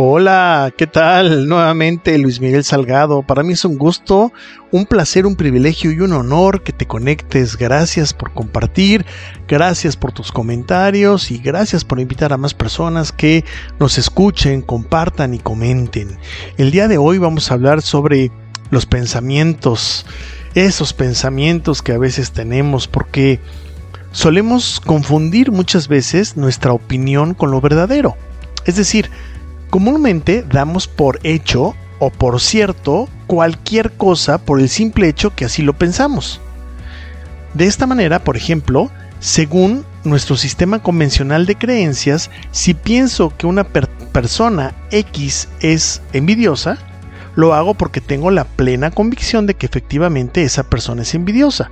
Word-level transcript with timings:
Hola, 0.00 0.72
¿qué 0.78 0.86
tal? 0.86 1.48
Nuevamente 1.48 2.16
Luis 2.18 2.38
Miguel 2.38 2.62
Salgado. 2.62 3.22
Para 3.22 3.42
mí 3.42 3.54
es 3.54 3.64
un 3.64 3.78
gusto, 3.78 4.32
un 4.70 4.86
placer, 4.86 5.26
un 5.26 5.34
privilegio 5.34 5.90
y 5.90 5.98
un 5.98 6.12
honor 6.12 6.62
que 6.62 6.72
te 6.72 6.86
conectes. 6.86 7.56
Gracias 7.56 8.14
por 8.14 8.32
compartir, 8.32 9.04
gracias 9.48 9.96
por 9.96 10.12
tus 10.12 10.30
comentarios 10.30 11.32
y 11.32 11.38
gracias 11.38 11.84
por 11.84 11.98
invitar 11.98 12.32
a 12.32 12.36
más 12.36 12.54
personas 12.54 13.10
que 13.10 13.44
nos 13.80 13.98
escuchen, 13.98 14.62
compartan 14.62 15.34
y 15.34 15.40
comenten. 15.40 16.16
El 16.58 16.70
día 16.70 16.86
de 16.86 16.96
hoy 16.96 17.18
vamos 17.18 17.50
a 17.50 17.54
hablar 17.54 17.82
sobre 17.82 18.30
los 18.70 18.86
pensamientos, 18.86 20.06
esos 20.54 20.92
pensamientos 20.92 21.82
que 21.82 21.90
a 21.90 21.98
veces 21.98 22.30
tenemos 22.30 22.86
porque 22.86 23.40
solemos 24.12 24.78
confundir 24.78 25.50
muchas 25.50 25.88
veces 25.88 26.36
nuestra 26.36 26.72
opinión 26.72 27.34
con 27.34 27.50
lo 27.50 27.60
verdadero. 27.60 28.16
Es 28.64 28.76
decir, 28.76 29.10
Comúnmente 29.70 30.44
damos 30.48 30.88
por 30.88 31.20
hecho 31.22 31.74
o 31.98 32.10
por 32.10 32.40
cierto 32.40 33.08
cualquier 33.26 33.92
cosa 33.92 34.38
por 34.38 34.60
el 34.60 34.68
simple 34.68 35.08
hecho 35.08 35.34
que 35.34 35.44
así 35.44 35.62
lo 35.62 35.74
pensamos. 35.74 36.40
De 37.54 37.66
esta 37.66 37.86
manera, 37.86 38.24
por 38.24 38.36
ejemplo, 38.36 38.90
según 39.20 39.84
nuestro 40.04 40.36
sistema 40.36 40.82
convencional 40.82 41.44
de 41.44 41.56
creencias, 41.56 42.30
si 42.50 42.74
pienso 42.74 43.32
que 43.36 43.46
una 43.46 43.64
persona 43.64 44.74
X 44.90 45.48
es 45.60 46.02
envidiosa, 46.12 46.78
lo 47.34 47.54
hago 47.54 47.74
porque 47.74 48.00
tengo 48.00 48.30
la 48.30 48.44
plena 48.44 48.90
convicción 48.90 49.46
de 49.46 49.54
que 49.54 49.66
efectivamente 49.66 50.42
esa 50.42 50.64
persona 50.64 51.02
es 51.02 51.14
envidiosa. 51.14 51.70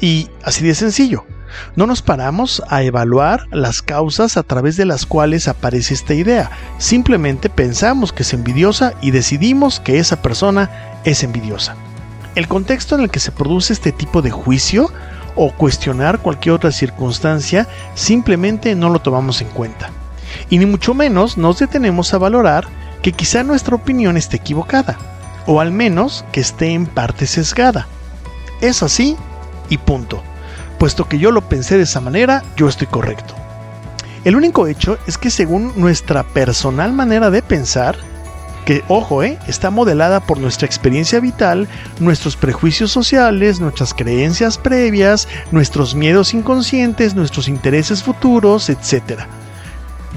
Y 0.00 0.28
así 0.42 0.64
de 0.64 0.74
sencillo. 0.74 1.24
No 1.76 1.86
nos 1.86 2.02
paramos 2.02 2.62
a 2.68 2.82
evaluar 2.82 3.46
las 3.50 3.82
causas 3.82 4.36
a 4.36 4.42
través 4.42 4.76
de 4.76 4.84
las 4.84 5.06
cuales 5.06 5.48
aparece 5.48 5.94
esta 5.94 6.14
idea. 6.14 6.50
Simplemente 6.78 7.48
pensamos 7.48 8.12
que 8.12 8.22
es 8.22 8.32
envidiosa 8.32 8.94
y 9.00 9.10
decidimos 9.10 9.80
que 9.80 9.98
esa 9.98 10.22
persona 10.22 10.70
es 11.04 11.22
envidiosa. 11.22 11.74
El 12.34 12.48
contexto 12.48 12.94
en 12.94 13.02
el 13.02 13.10
que 13.10 13.20
se 13.20 13.32
produce 13.32 13.72
este 13.72 13.92
tipo 13.92 14.22
de 14.22 14.30
juicio 14.30 14.90
o 15.34 15.50
cuestionar 15.52 16.18
cualquier 16.18 16.54
otra 16.54 16.72
circunstancia 16.72 17.68
simplemente 17.94 18.74
no 18.74 18.90
lo 18.90 19.00
tomamos 19.00 19.40
en 19.40 19.48
cuenta. 19.48 19.90
Y 20.48 20.58
ni 20.58 20.66
mucho 20.66 20.94
menos 20.94 21.36
nos 21.36 21.58
detenemos 21.58 22.14
a 22.14 22.18
valorar 22.18 22.66
que 23.02 23.12
quizá 23.12 23.42
nuestra 23.42 23.76
opinión 23.76 24.16
esté 24.16 24.36
equivocada, 24.36 24.96
o 25.46 25.60
al 25.60 25.72
menos 25.72 26.24
que 26.32 26.40
esté 26.40 26.72
en 26.72 26.86
parte 26.86 27.26
sesgada. 27.26 27.86
Es 28.60 28.82
así 28.82 29.16
y 29.68 29.76
punto 29.78 30.22
puesto 30.82 31.08
que 31.08 31.20
yo 31.20 31.30
lo 31.30 31.42
pensé 31.42 31.76
de 31.76 31.84
esa 31.84 32.00
manera, 32.00 32.42
yo 32.56 32.68
estoy 32.68 32.88
correcto. 32.88 33.36
El 34.24 34.34
único 34.34 34.66
hecho 34.66 34.98
es 35.06 35.16
que 35.16 35.30
según 35.30 35.72
nuestra 35.76 36.24
personal 36.24 36.92
manera 36.92 37.30
de 37.30 37.40
pensar, 37.40 37.94
que 38.64 38.82
ojo, 38.88 39.22
eh, 39.22 39.38
está 39.46 39.70
modelada 39.70 40.18
por 40.18 40.38
nuestra 40.38 40.66
experiencia 40.66 41.20
vital, 41.20 41.68
nuestros 42.00 42.34
prejuicios 42.34 42.90
sociales, 42.90 43.60
nuestras 43.60 43.94
creencias 43.94 44.58
previas, 44.58 45.28
nuestros 45.52 45.94
miedos 45.94 46.34
inconscientes, 46.34 47.14
nuestros 47.14 47.46
intereses 47.46 48.02
futuros, 48.02 48.68
etc. 48.68 49.20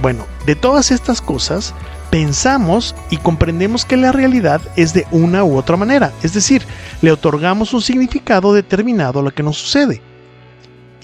Bueno, 0.02 0.26
de 0.48 0.56
todas 0.56 0.90
estas 0.90 1.22
cosas, 1.22 1.76
pensamos 2.10 2.96
y 3.12 3.18
comprendemos 3.18 3.86
que 3.86 3.98
la 3.98 4.12
realidad 4.12 4.62
es 4.78 4.96
de 4.96 5.06
una 5.12 5.44
u 5.44 5.58
otra 5.58 5.78
manera, 5.78 6.12
es 6.24 6.34
decir, 6.34 6.66
le 7.04 7.12
otorgamos 7.12 7.72
un 7.72 7.84
significado 7.84 8.52
determinado 8.52 9.20
a 9.20 9.22
lo 9.22 9.30
que 9.30 9.44
nos 9.44 9.60
sucede. 9.60 10.02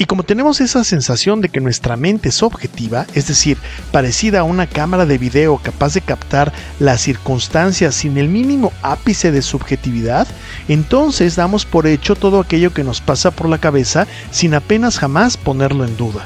Y 0.01 0.05
como 0.05 0.23
tenemos 0.23 0.61
esa 0.61 0.83
sensación 0.83 1.41
de 1.41 1.49
que 1.49 1.61
nuestra 1.61 1.95
mente 1.95 2.29
es 2.29 2.41
objetiva, 2.41 3.05
es 3.13 3.27
decir, 3.27 3.59
parecida 3.91 4.39
a 4.39 4.43
una 4.43 4.65
cámara 4.65 5.05
de 5.05 5.19
video 5.19 5.59
capaz 5.61 5.93
de 5.93 6.01
captar 6.01 6.51
las 6.79 7.01
circunstancias 7.01 7.93
sin 7.93 8.17
el 8.17 8.27
mínimo 8.27 8.73
ápice 8.81 9.31
de 9.31 9.43
subjetividad, 9.43 10.27
entonces 10.67 11.35
damos 11.35 11.67
por 11.67 11.85
hecho 11.85 12.15
todo 12.15 12.39
aquello 12.39 12.73
que 12.73 12.83
nos 12.83 12.99
pasa 12.99 13.29
por 13.29 13.47
la 13.47 13.59
cabeza 13.59 14.07
sin 14.31 14.55
apenas 14.55 14.97
jamás 14.97 15.37
ponerlo 15.37 15.85
en 15.85 15.95
duda. 15.97 16.25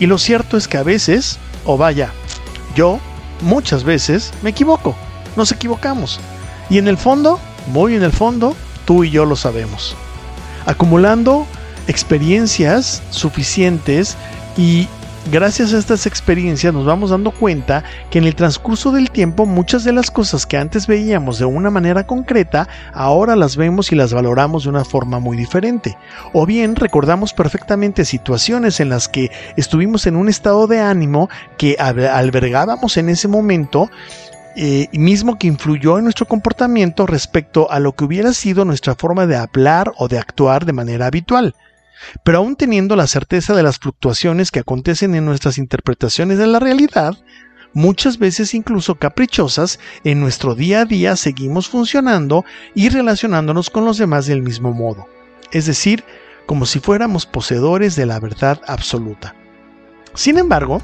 Y 0.00 0.06
lo 0.06 0.16
cierto 0.16 0.56
es 0.56 0.66
que 0.66 0.78
a 0.78 0.82
veces, 0.82 1.38
o 1.66 1.76
vaya, 1.76 2.10
yo, 2.74 3.00
muchas 3.42 3.84
veces, 3.84 4.32
me 4.40 4.48
equivoco, 4.48 4.96
nos 5.36 5.52
equivocamos. 5.52 6.20
Y 6.70 6.78
en 6.78 6.88
el 6.88 6.96
fondo, 6.96 7.38
muy 7.66 7.96
en 7.96 8.02
el 8.02 8.12
fondo, 8.12 8.56
tú 8.86 9.04
y 9.04 9.10
yo 9.10 9.26
lo 9.26 9.36
sabemos. 9.36 9.94
Acumulando 10.64 11.46
experiencias 11.88 13.02
suficientes 13.10 14.16
y 14.56 14.86
gracias 15.32 15.72
a 15.72 15.78
estas 15.78 16.06
experiencias 16.06 16.72
nos 16.72 16.86
vamos 16.86 17.10
dando 17.10 17.30
cuenta 17.32 17.82
que 18.10 18.18
en 18.18 18.24
el 18.24 18.34
transcurso 18.34 18.92
del 18.92 19.10
tiempo 19.10 19.46
muchas 19.46 19.84
de 19.84 19.92
las 19.92 20.10
cosas 20.10 20.46
que 20.46 20.56
antes 20.56 20.86
veíamos 20.86 21.38
de 21.38 21.44
una 21.46 21.70
manera 21.70 22.06
concreta, 22.06 22.68
ahora 22.92 23.36
las 23.36 23.56
vemos 23.56 23.90
y 23.90 23.96
las 23.96 24.12
valoramos 24.12 24.64
de 24.64 24.70
una 24.70 24.84
forma 24.84 25.18
muy 25.18 25.36
diferente. 25.36 25.96
O 26.32 26.46
bien 26.46 26.76
recordamos 26.76 27.32
perfectamente 27.32 28.04
situaciones 28.04 28.80
en 28.80 28.90
las 28.90 29.08
que 29.08 29.30
estuvimos 29.56 30.06
en 30.06 30.16
un 30.16 30.28
estado 30.28 30.66
de 30.66 30.80
ánimo 30.80 31.28
que 31.56 31.76
albergábamos 31.78 32.96
en 32.96 33.08
ese 33.08 33.28
momento 33.28 33.90
eh, 34.56 34.88
mismo 34.92 35.38
que 35.38 35.46
influyó 35.46 35.98
en 35.98 36.04
nuestro 36.04 36.26
comportamiento 36.26 37.06
respecto 37.06 37.70
a 37.70 37.78
lo 37.78 37.92
que 37.92 38.04
hubiera 38.04 38.32
sido 38.32 38.64
nuestra 38.64 38.94
forma 38.94 39.26
de 39.26 39.36
hablar 39.36 39.92
o 39.98 40.08
de 40.08 40.18
actuar 40.18 40.64
de 40.66 40.72
manera 40.72 41.06
habitual. 41.06 41.54
Pero 42.24 42.38
aún 42.38 42.56
teniendo 42.56 42.96
la 42.96 43.06
certeza 43.06 43.54
de 43.54 43.62
las 43.62 43.78
fluctuaciones 43.78 44.50
que 44.50 44.60
acontecen 44.60 45.14
en 45.14 45.24
nuestras 45.24 45.58
interpretaciones 45.58 46.38
de 46.38 46.46
la 46.46 46.58
realidad, 46.58 47.16
muchas 47.72 48.18
veces 48.18 48.54
incluso 48.54 48.96
caprichosas, 48.96 49.78
en 50.04 50.20
nuestro 50.20 50.54
día 50.54 50.82
a 50.82 50.84
día 50.84 51.16
seguimos 51.16 51.68
funcionando 51.68 52.44
y 52.74 52.88
relacionándonos 52.88 53.70
con 53.70 53.84
los 53.84 53.98
demás 53.98 54.26
del 54.26 54.42
mismo 54.42 54.72
modo, 54.72 55.06
es 55.52 55.66
decir, 55.66 56.04
como 56.46 56.66
si 56.66 56.80
fuéramos 56.80 57.26
poseedores 57.26 57.94
de 57.94 58.06
la 58.06 58.20
verdad 58.20 58.60
absoluta. 58.66 59.34
Sin 60.14 60.38
embargo, 60.38 60.82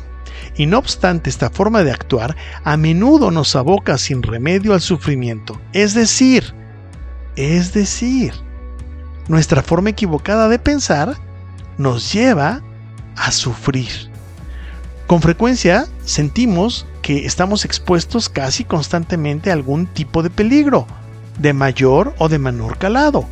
y 0.57 0.67
no 0.67 0.79
obstante 0.79 1.31
esta 1.31 1.51
forma 1.51 1.83
de 1.83 1.91
actuar, 1.93 2.37
a 2.65 2.77
menudo 2.77 3.31
nos 3.31 3.57
aboca 3.57 3.99
sin 3.99 4.23
remedio 4.23 4.75
al 4.75 4.81
sufrimiento, 4.81 5.61
es 5.73 5.95
decir, 5.95 6.55
es 7.37 7.73
decir, 7.73 8.35
nuestra 9.29 9.63
forma 9.63 9.91
equivocada 9.91 10.49
de 10.49 10.59
pensar 10.59 11.17
nos 11.79 12.13
lleva 12.13 12.63
a 13.17 13.33
sufrir. 13.33 13.89
Con 15.07 15.21
frecuencia 15.21 15.87
sentimos 16.05 16.87
que 17.03 17.27
estamos 17.27 17.65
expuestos 17.65 18.29
casi 18.29 18.65
constantemente 18.65 19.51
a 19.51 19.53
algún 19.53 19.87
tipo 19.87 20.23
de 20.23 20.31
peligro, 20.31 20.87
de 21.39 21.53
mayor 21.53 22.15
o 22.19 22.29
de 22.29 22.39
menor 22.39 22.79
calado. 22.79 23.27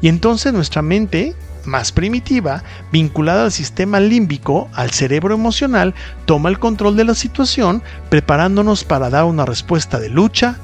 Y 0.00 0.08
entonces 0.08 0.52
nuestra 0.52 0.82
mente, 0.82 1.34
más 1.64 1.92
primitiva, 1.92 2.64
vinculada 2.90 3.44
al 3.44 3.52
sistema 3.52 4.00
límbico, 4.00 4.68
al 4.74 4.90
cerebro 4.90 5.34
emocional, 5.34 5.94
toma 6.24 6.48
el 6.48 6.58
control 6.58 6.96
de 6.96 7.04
la 7.04 7.14
situación, 7.14 7.82
preparándonos 8.08 8.82
para 8.84 9.10
dar 9.10 9.24
una 9.24 9.44
respuesta 9.44 10.00
de 10.00 10.08
lucha 10.08 10.56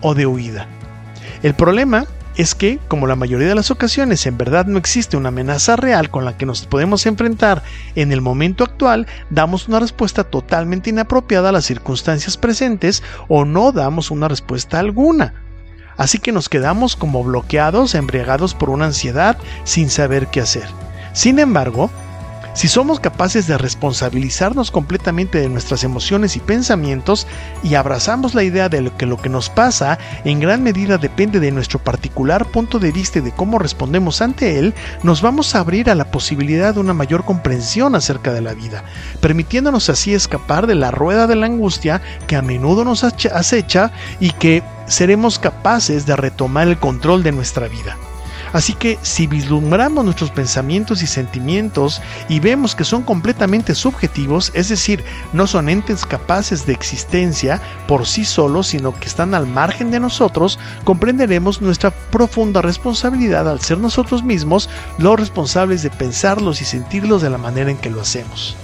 o 0.00 0.14
de 0.14 0.26
huida. 0.26 0.66
El 1.42 1.54
problema 1.54 2.06
es 2.38 2.54
que, 2.54 2.78
como 2.86 3.08
la 3.08 3.16
mayoría 3.16 3.48
de 3.48 3.54
las 3.56 3.72
ocasiones 3.72 4.24
en 4.24 4.38
verdad 4.38 4.64
no 4.66 4.78
existe 4.78 5.16
una 5.16 5.30
amenaza 5.30 5.74
real 5.74 6.08
con 6.08 6.24
la 6.24 6.36
que 6.36 6.46
nos 6.46 6.66
podemos 6.66 7.04
enfrentar 7.04 7.64
en 7.96 8.12
el 8.12 8.20
momento 8.20 8.62
actual, 8.62 9.08
damos 9.28 9.66
una 9.66 9.80
respuesta 9.80 10.22
totalmente 10.22 10.88
inapropiada 10.88 11.48
a 11.48 11.52
las 11.52 11.64
circunstancias 11.66 12.36
presentes 12.36 13.02
o 13.26 13.44
no 13.44 13.72
damos 13.72 14.12
una 14.12 14.28
respuesta 14.28 14.78
alguna. 14.78 15.34
Así 15.96 16.20
que 16.20 16.30
nos 16.30 16.48
quedamos 16.48 16.94
como 16.94 17.24
bloqueados, 17.24 17.96
embriagados 17.96 18.54
por 18.54 18.70
una 18.70 18.86
ansiedad 18.86 19.36
sin 19.64 19.90
saber 19.90 20.28
qué 20.28 20.40
hacer. 20.40 20.68
Sin 21.12 21.40
embargo, 21.40 21.90
si 22.58 22.66
somos 22.66 22.98
capaces 22.98 23.46
de 23.46 23.56
responsabilizarnos 23.56 24.72
completamente 24.72 25.40
de 25.40 25.48
nuestras 25.48 25.84
emociones 25.84 26.34
y 26.34 26.40
pensamientos 26.40 27.28
y 27.62 27.76
abrazamos 27.76 28.34
la 28.34 28.42
idea 28.42 28.68
de 28.68 28.90
que 28.98 29.06
lo 29.06 29.16
que 29.16 29.28
nos 29.28 29.48
pasa 29.48 29.96
en 30.24 30.40
gran 30.40 30.64
medida 30.64 30.98
depende 30.98 31.38
de 31.38 31.52
nuestro 31.52 31.78
particular 31.78 32.46
punto 32.46 32.80
de 32.80 32.90
vista 32.90 33.20
y 33.20 33.22
de 33.22 33.30
cómo 33.30 33.60
respondemos 33.60 34.22
ante 34.22 34.58
él, 34.58 34.74
nos 35.04 35.22
vamos 35.22 35.54
a 35.54 35.60
abrir 35.60 35.88
a 35.88 35.94
la 35.94 36.10
posibilidad 36.10 36.74
de 36.74 36.80
una 36.80 36.94
mayor 36.94 37.24
comprensión 37.24 37.94
acerca 37.94 38.32
de 38.32 38.40
la 38.40 38.54
vida, 38.54 38.82
permitiéndonos 39.20 39.88
así 39.88 40.12
escapar 40.12 40.66
de 40.66 40.74
la 40.74 40.90
rueda 40.90 41.28
de 41.28 41.36
la 41.36 41.46
angustia 41.46 42.02
que 42.26 42.34
a 42.34 42.42
menudo 42.42 42.84
nos 42.84 43.04
acecha 43.04 43.92
y 44.18 44.32
que 44.32 44.64
seremos 44.88 45.38
capaces 45.38 46.06
de 46.06 46.16
retomar 46.16 46.66
el 46.66 46.78
control 46.80 47.22
de 47.22 47.30
nuestra 47.30 47.68
vida. 47.68 47.96
Así 48.52 48.74
que 48.74 48.98
si 49.02 49.26
vislumbramos 49.26 50.04
nuestros 50.04 50.30
pensamientos 50.30 51.02
y 51.02 51.06
sentimientos 51.06 52.00
y 52.28 52.40
vemos 52.40 52.74
que 52.74 52.84
son 52.84 53.02
completamente 53.02 53.74
subjetivos, 53.74 54.50
es 54.54 54.68
decir, 54.68 55.04
no 55.32 55.46
son 55.46 55.68
entes 55.68 56.06
capaces 56.06 56.66
de 56.66 56.72
existencia 56.72 57.60
por 57.86 58.06
sí 58.06 58.24
solos, 58.24 58.68
sino 58.68 58.98
que 58.98 59.06
están 59.06 59.34
al 59.34 59.46
margen 59.46 59.90
de 59.90 60.00
nosotros, 60.00 60.58
comprenderemos 60.84 61.60
nuestra 61.60 61.90
profunda 61.90 62.62
responsabilidad 62.62 63.48
al 63.48 63.60
ser 63.60 63.78
nosotros 63.78 64.22
mismos 64.22 64.68
los 64.98 65.18
responsables 65.18 65.82
de 65.82 65.90
pensarlos 65.90 66.60
y 66.62 66.64
sentirlos 66.64 67.22
de 67.22 67.30
la 67.30 67.38
manera 67.38 67.70
en 67.70 67.76
que 67.76 67.90
lo 67.90 68.00
hacemos. 68.00 68.56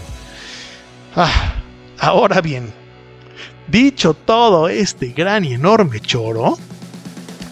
Ah, 1.17 1.55
ahora 1.99 2.41
bien, 2.41 2.73
Dicho 3.67 4.13
todo 4.13 4.69
este 4.69 5.09
gran 5.09 5.45
y 5.45 5.55
enorme 5.55 6.01
choro, 6.01 6.59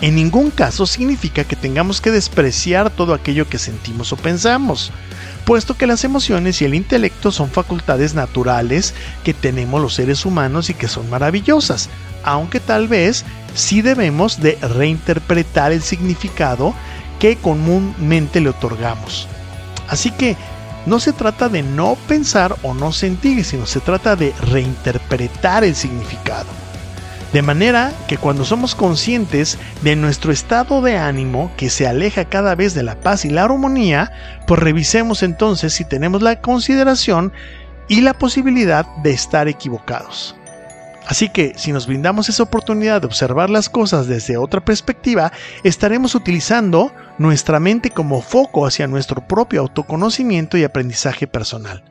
en 0.02 0.16
ningún 0.16 0.50
caso 0.50 0.84
significa 0.84 1.44
que 1.44 1.54
tengamos 1.54 2.00
que 2.00 2.10
despreciar 2.10 2.90
todo 2.90 3.14
aquello 3.14 3.49
que 3.49 3.58
sentimos 3.58 4.12
o 4.12 4.16
pensamos, 4.16 4.90
puesto 5.44 5.76
que 5.76 5.87
las 5.87 6.02
emociones 6.02 6.60
y 6.60 6.64
el 6.64 6.75
intelecto 6.75 7.31
son 7.31 7.49
facultades 7.49 8.12
naturales 8.12 8.94
que 9.22 9.32
tenemos 9.32 9.81
los 9.81 9.94
seres 9.94 10.26
humanos 10.26 10.70
y 10.70 10.75
que 10.75 10.88
son 10.88 11.08
maravillosas, 11.08 11.88
aunque 12.25 12.58
tal 12.58 12.88
vez 12.88 13.25
sí 13.54 13.81
debemos 13.81 14.40
de 14.40 14.58
reinterpretar 14.60 15.70
el 15.70 15.82
significado 15.82 16.75
que 17.20 17.37
comúnmente 17.37 18.40
le 18.40 18.49
otorgamos. 18.49 19.28
Así 19.88 20.10
que 20.10 20.37
no 20.84 20.99
se 20.99 21.12
trata 21.12 21.49
de 21.49 21.62
no 21.62 21.96
pensar 22.08 22.56
o 22.64 22.75
no 22.75 22.90
sentir, 22.90 23.44
sino 23.44 23.66
se 23.66 23.78
trata 23.78 24.16
de 24.16 24.34
reinterpretar 24.50 25.62
el 25.62 25.76
significado. 25.76 26.62
De 27.32 27.40
manera 27.40 27.93
que 28.08 28.19
cuando 28.19 28.44
somos 28.44 28.75
conscientes 28.75 29.58
de 29.81 29.96
nuestro 29.96 30.32
estado 30.32 30.82
de 30.82 30.99
ánimo 30.99 31.50
que 31.56 31.70
se 31.70 31.87
aleja 31.87 32.26
cada 32.26 32.55
vez 32.55 32.75
de 32.75 32.82
la 32.82 33.00
paz 33.00 33.25
y 33.25 33.31
la 33.31 33.44
armonía, 33.44 34.12
pues 34.46 34.61
revisemos 34.61 35.23
entonces 35.23 35.73
si 35.73 35.87
tenemos 35.87 36.20
la 36.20 36.43
consideración 36.43 37.32
y 37.88 38.02
la 38.02 38.12
posibilidad 38.12 38.87
de 39.02 39.12
estar 39.12 39.49
equivocados. 39.49 40.37
Así 41.06 41.31
que 41.31 41.55
si 41.56 41.73
nos 41.73 41.87
brindamos 41.87 42.29
esa 42.29 42.43
oportunidad 42.43 43.00
de 43.00 43.06
observar 43.06 43.49
las 43.49 43.69
cosas 43.69 44.06
desde 44.06 44.37
otra 44.37 44.64
perspectiva, 44.64 45.32
estaremos 45.64 46.14
utilizando 46.14 46.93
nuestra 47.19 47.58
mente 47.61 47.90
como 47.90 48.20
foco 48.20 48.67
hacia 48.67 48.87
nuestro 48.87 49.26
propio 49.26 49.62
autoconocimiento 49.62 50.58
y 50.58 50.64
aprendizaje 50.64 51.26
personal. 51.26 51.82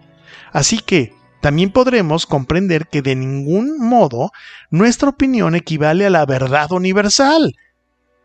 Así 0.54 0.78
que 0.78 1.14
también 1.42 1.72
podremos 1.72 2.26
comprender 2.26 2.88
que 2.88 3.02
de 3.02 3.16
ningún 3.16 3.80
modo 3.80 4.32
nuestra 4.70 5.10
opinión 5.10 5.56
equivale 5.56 6.06
a 6.06 6.12
la 6.12 6.26
verdad 6.26 6.72
universal, 6.72 7.56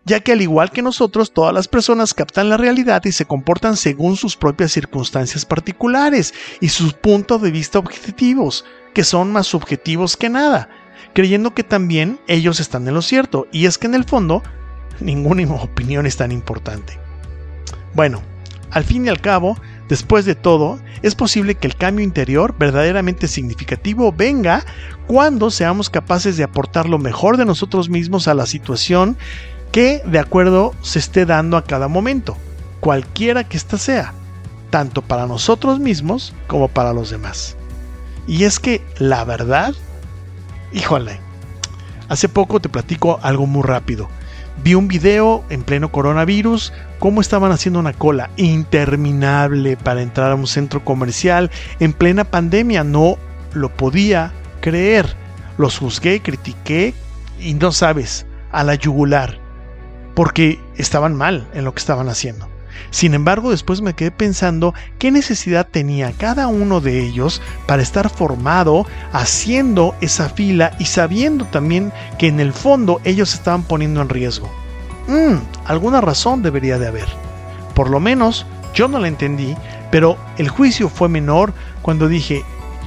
ya 0.04 0.20
que 0.20 0.32
al 0.32 0.42
igual 0.42 0.70
que 0.70 0.82
nosotros, 0.82 1.32
todas 1.32 1.52
las 1.52 1.66
personas 1.66 2.14
captan 2.14 2.48
la 2.50 2.56
realidad 2.56 3.02
y 3.06 3.12
se 3.12 3.24
comportan 3.24 3.76
según 3.76 4.16
sus 4.16 4.36
propias 4.36 4.70
circunstancias 4.70 5.44
particulares 5.44 6.32
y 6.60 6.68
sus 6.68 6.92
puntos 6.92 7.42
de 7.42 7.50
vista 7.50 7.78
objetivos, 7.78 8.64
que 8.94 9.02
son 9.02 9.32
más 9.32 9.48
subjetivos 9.48 10.16
que 10.16 10.28
nada, 10.28 10.68
creyendo 11.12 11.54
que 11.54 11.64
también 11.64 12.20
ellos 12.28 12.60
están 12.60 12.86
en 12.86 12.94
lo 12.94 13.02
cierto, 13.02 13.48
y 13.50 13.66
es 13.66 13.78
que 13.78 13.86
en 13.86 13.94
el 13.94 14.04
fondo 14.04 14.42
ninguna 15.00 15.50
opinión 15.54 16.06
es 16.06 16.18
tan 16.18 16.32
importante. 16.32 17.00
Bueno, 17.94 18.22
al 18.70 18.84
fin 18.84 19.06
y 19.06 19.08
al 19.08 19.20
cabo, 19.20 19.56
después 19.88 20.24
de 20.24 20.34
todo, 20.34 20.78
es 21.02 21.14
posible 21.14 21.54
que 21.54 21.66
el 21.66 21.76
cambio 21.76 22.04
interior 22.04 22.54
verdaderamente 22.58 23.28
significativo 23.28 24.12
venga 24.12 24.64
cuando 25.06 25.50
seamos 25.50 25.90
capaces 25.90 26.36
de 26.36 26.44
aportar 26.44 26.88
lo 26.88 26.98
mejor 26.98 27.36
de 27.36 27.44
nosotros 27.44 27.88
mismos 27.88 28.28
a 28.28 28.34
la 28.34 28.46
situación 28.46 29.16
que 29.72 30.02
de 30.06 30.18
acuerdo 30.18 30.74
se 30.80 30.98
esté 30.98 31.26
dando 31.26 31.56
a 31.56 31.64
cada 31.64 31.88
momento, 31.88 32.36
cualquiera 32.80 33.44
que 33.44 33.56
ésta 33.56 33.78
sea, 33.78 34.14
tanto 34.70 35.02
para 35.02 35.26
nosotros 35.26 35.78
mismos 35.78 36.34
como 36.46 36.68
para 36.68 36.92
los 36.92 37.10
demás. 37.10 37.56
Y 38.26 38.44
es 38.44 38.58
que 38.58 38.82
la 38.98 39.24
verdad, 39.24 39.74
híjole, 40.72 41.20
hace 42.08 42.28
poco 42.28 42.60
te 42.60 42.68
platico 42.68 43.18
algo 43.22 43.46
muy 43.46 43.62
rápido. 43.62 44.08
Vi 44.62 44.74
un 44.74 44.88
video 44.88 45.44
en 45.50 45.62
pleno 45.62 45.92
coronavirus, 45.92 46.72
cómo 46.98 47.20
estaban 47.20 47.52
haciendo 47.52 47.78
una 47.78 47.92
cola 47.92 48.30
interminable 48.36 49.76
para 49.76 50.02
entrar 50.02 50.32
a 50.32 50.34
un 50.34 50.46
centro 50.46 50.84
comercial 50.84 51.50
en 51.78 51.92
plena 51.92 52.24
pandemia. 52.24 52.82
No 52.82 53.16
lo 53.52 53.68
podía 53.68 54.32
creer. 54.60 55.14
Los 55.58 55.78
juzgué, 55.78 56.20
critiqué 56.20 56.94
y 57.38 57.54
no 57.54 57.72
sabes, 57.72 58.26
a 58.50 58.64
la 58.64 58.74
yugular, 58.74 59.38
porque 60.14 60.58
estaban 60.76 61.14
mal 61.14 61.46
en 61.54 61.64
lo 61.64 61.72
que 61.72 61.80
estaban 61.80 62.08
haciendo. 62.08 62.48
Sin 62.90 63.14
embargo, 63.14 63.50
después 63.50 63.80
me 63.80 63.94
quedé 63.94 64.10
pensando 64.10 64.74
qué 64.98 65.10
necesidad 65.10 65.66
tenía 65.66 66.12
cada 66.12 66.46
uno 66.46 66.80
de 66.80 67.04
ellos 67.04 67.42
para 67.66 67.82
estar 67.82 68.08
formado 68.10 68.86
haciendo 69.12 69.94
esa 70.00 70.28
fila 70.28 70.72
y 70.78 70.86
sabiendo 70.86 71.44
también 71.46 71.92
que 72.18 72.28
en 72.28 72.40
el 72.40 72.52
fondo 72.52 73.00
ellos 73.04 73.34
estaban 73.34 73.62
poniendo 73.62 74.00
en 74.00 74.08
riesgo. 74.08 74.50
Mmm, 75.08 75.36
alguna 75.64 76.00
razón 76.00 76.42
debería 76.42 76.78
de 76.78 76.88
haber. 76.88 77.08
Por 77.74 77.90
lo 77.90 78.00
menos 78.00 78.46
yo 78.74 78.88
no 78.88 78.98
la 78.98 79.08
entendí, 79.08 79.56
pero 79.90 80.16
el 80.38 80.48
juicio 80.48 80.88
fue 80.88 81.08
menor 81.08 81.54
cuando 81.82 82.08
dije 82.08 82.44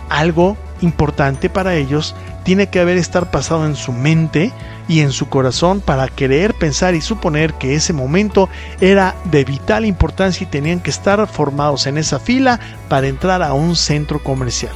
algo 0.09 0.57
importante 0.81 1.49
para 1.49 1.75
ellos 1.75 2.15
tiene 2.49 2.65
que 2.65 2.79
haber 2.79 2.97
estar 2.97 3.29
pasado 3.29 3.63
en 3.67 3.75
su 3.75 3.91
mente 3.91 4.51
y 4.87 5.01
en 5.01 5.11
su 5.11 5.29
corazón 5.29 5.81
para 5.81 6.07
querer 6.07 6.55
pensar 6.55 6.95
y 6.95 7.01
suponer 7.01 7.53
que 7.53 7.75
ese 7.75 7.93
momento 7.93 8.49
era 8.81 9.13
de 9.25 9.45
vital 9.45 9.85
importancia 9.85 10.45
y 10.45 10.49
tenían 10.49 10.79
que 10.79 10.89
estar 10.89 11.27
formados 11.27 11.85
en 11.85 11.99
esa 11.99 12.17
fila 12.17 12.59
para 12.87 13.05
entrar 13.05 13.43
a 13.43 13.53
un 13.53 13.75
centro 13.75 14.17
comercial. 14.23 14.73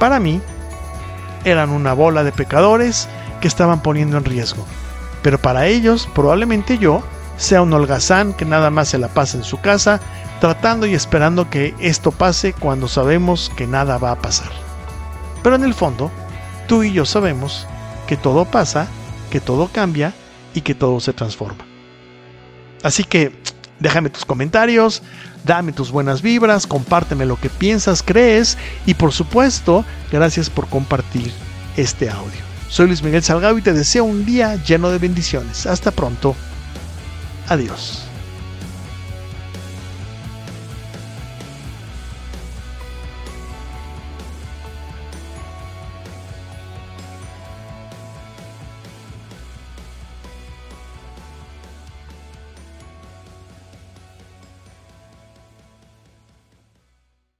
Para 0.00 0.18
mí, 0.18 0.40
eran 1.44 1.70
una 1.70 1.92
bola 1.92 2.24
de 2.24 2.32
pecadores 2.32 3.08
que 3.40 3.46
estaban 3.46 3.80
poniendo 3.80 4.18
en 4.18 4.24
riesgo. 4.24 4.66
Pero 5.22 5.38
para 5.38 5.68
ellos, 5.68 6.08
probablemente 6.12 6.76
yo, 6.76 7.04
sea 7.36 7.62
un 7.62 7.72
holgazán 7.72 8.32
que 8.32 8.46
nada 8.46 8.70
más 8.70 8.88
se 8.88 8.98
la 8.98 9.06
pasa 9.06 9.36
en 9.36 9.44
su 9.44 9.60
casa, 9.60 10.00
tratando 10.40 10.86
y 10.86 10.94
esperando 10.94 11.48
que 11.48 11.72
esto 11.78 12.10
pase 12.10 12.52
cuando 12.52 12.88
sabemos 12.88 13.52
que 13.54 13.68
nada 13.68 13.96
va 13.96 14.10
a 14.10 14.18
pasar. 14.20 14.50
Pero 15.44 15.54
en 15.54 15.62
el 15.62 15.74
fondo, 15.74 16.10
tú 16.66 16.82
y 16.82 16.92
yo 16.92 17.04
sabemos 17.04 17.66
que 18.06 18.16
todo 18.16 18.44
pasa, 18.44 18.88
que 19.30 19.40
todo 19.40 19.68
cambia 19.68 20.12
y 20.54 20.60
que 20.60 20.74
todo 20.74 21.00
se 21.00 21.12
transforma. 21.12 21.64
Así 22.82 23.04
que 23.04 23.32
déjame 23.80 24.10
tus 24.10 24.24
comentarios, 24.24 25.02
dame 25.44 25.72
tus 25.72 25.90
buenas 25.90 26.22
vibras, 26.22 26.66
compárteme 26.66 27.26
lo 27.26 27.36
que 27.36 27.50
piensas, 27.50 28.02
crees 28.02 28.58
y 28.86 28.94
por 28.94 29.12
supuesto, 29.12 29.84
gracias 30.12 30.50
por 30.50 30.68
compartir 30.68 31.32
este 31.76 32.10
audio. 32.10 32.40
Soy 32.68 32.88
Luis 32.88 33.02
Miguel 33.02 33.22
Salgado 33.22 33.56
y 33.56 33.62
te 33.62 33.72
deseo 33.72 34.04
un 34.04 34.24
día 34.24 34.56
lleno 34.64 34.90
de 34.90 34.98
bendiciones. 34.98 35.66
Hasta 35.66 35.90
pronto. 35.90 36.34
Adiós. 37.48 38.03